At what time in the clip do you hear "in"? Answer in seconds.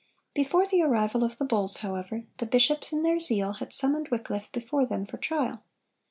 2.91-3.03